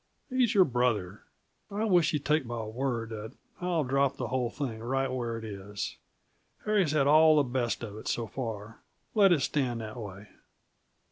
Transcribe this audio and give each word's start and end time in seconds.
He's 0.31 0.55
your 0.55 0.65
brother. 0.65 1.21
I 1.69 1.83
wish 1.85 2.11
you'd 2.11 2.25
take 2.25 2.43
my 2.43 2.63
word 2.63 3.09
that 3.09 3.33
I'll 3.63 3.83
drop 3.83 4.17
the 4.17 4.29
whole 4.29 4.49
thing 4.49 4.79
right 4.79 5.11
where 5.11 5.37
it 5.37 5.43
is. 5.45 5.97
Harry's 6.65 6.93
had 6.93 7.05
all 7.05 7.35
the 7.35 7.43
best 7.43 7.83
of 7.83 7.95
it, 7.97 8.07
so 8.07 8.25
far; 8.25 8.79
let 9.13 9.31
it 9.31 9.41
stand 9.41 9.79
that 9.81 9.97
way." 9.97 10.27